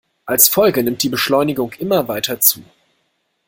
[0.25, 2.63] Als Folge nimmt die Beschleunigung immer weiter zu.